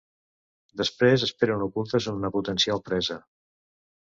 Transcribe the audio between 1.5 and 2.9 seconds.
ocultes, una potencial